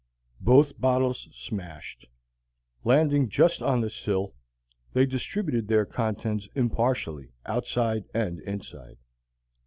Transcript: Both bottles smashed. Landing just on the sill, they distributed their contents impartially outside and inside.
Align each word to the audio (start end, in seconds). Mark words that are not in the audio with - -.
Both 0.39 0.81
bottles 0.81 1.27
smashed. 1.31 2.07
Landing 2.83 3.29
just 3.29 3.61
on 3.61 3.81
the 3.81 3.89
sill, 3.91 4.33
they 4.93 5.05
distributed 5.05 5.67
their 5.67 5.85
contents 5.85 6.49
impartially 6.55 7.33
outside 7.45 8.05
and 8.11 8.39
inside. 8.39 8.97